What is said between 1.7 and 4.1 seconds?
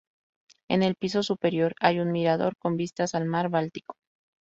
hay un mirador con vistas al mar Báltico.